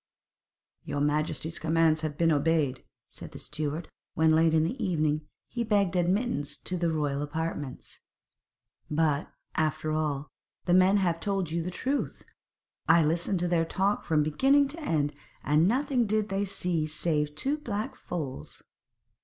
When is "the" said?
3.33-3.37, 4.63-4.83, 6.75-6.91, 10.65-10.73, 11.61-11.69